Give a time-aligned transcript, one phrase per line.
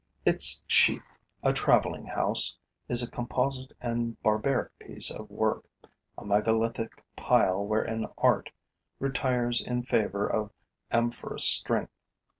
[0.25, 2.57] Its sheath, a travelling house,
[2.89, 5.63] is a composite and barbaric piece of work,
[6.17, 8.49] a megalithic pile wherein art,
[8.97, 10.49] retires in favor of
[10.91, 11.93] amorphous strength.